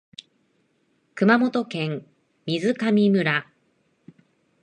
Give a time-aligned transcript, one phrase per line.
[1.13, 2.07] 熊本県
[2.47, 3.51] 水上村